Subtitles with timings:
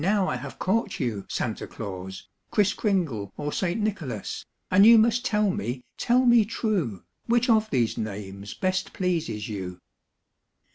[0.03, 3.79] I have caught you Santa Claus, Kriss Kringle or St.
[3.79, 7.03] Nicholas, And you must tell me, tell me true.
[7.27, 9.77] Which of these names best pleases you'?